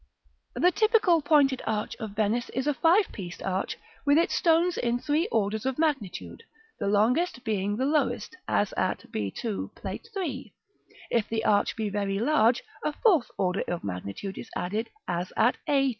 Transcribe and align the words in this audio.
§XV. 0.57 0.63
The 0.63 0.71
typical 0.71 1.21
pure 1.21 1.29
pointed 1.29 1.61
arch 1.67 1.95
of 1.97 2.15
Venice 2.15 2.49
is 2.55 2.65
a 2.65 2.73
five 2.73 3.11
pieced 3.11 3.43
arch, 3.43 3.77
with 4.03 4.17
its 4.17 4.33
stones 4.33 4.75
in 4.75 4.97
three 4.97 5.27
orders 5.27 5.63
of 5.63 5.77
magnitude, 5.77 6.41
the 6.79 6.87
longest 6.87 7.43
being 7.43 7.77
the 7.77 7.85
lowest, 7.85 8.35
as 8.47 8.73
at 8.73 9.05
b2, 9.11 9.75
Plate 9.75 10.09
III. 10.17 10.55
If 11.11 11.29
the 11.29 11.45
arch 11.45 11.75
be 11.75 11.89
very 11.89 12.17
large, 12.17 12.63
a 12.83 12.93
fourth 12.93 13.29
order 13.37 13.61
of 13.67 13.83
magnitude 13.83 14.39
is 14.39 14.49
added, 14.55 14.89
as 15.07 15.31
at 15.37 15.57
a2. 15.69 15.89